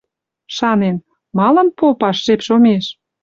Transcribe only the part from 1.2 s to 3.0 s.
малын попаш, жеп шомеш?